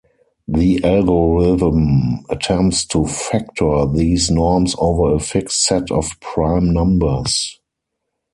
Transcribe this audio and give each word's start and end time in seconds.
The 0.47 0.83
algorithm 0.83 2.25
attempts 2.27 2.85
to 2.87 3.05
factor 3.05 3.85
these 3.85 4.31
norms 4.31 4.73
over 4.79 5.13
a 5.13 5.19
fixed 5.19 5.63
set 5.63 5.91
of 5.91 6.09
prime 6.21 6.73
numbers. 6.73 7.59